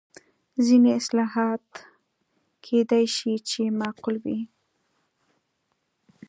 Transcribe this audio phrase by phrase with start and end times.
[0.65, 1.65] ځینې اصلاحات
[2.65, 4.39] کېدای شي چې معقول وي.